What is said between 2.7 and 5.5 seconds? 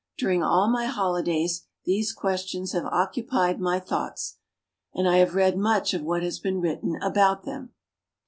have occupied my thoughts, and I have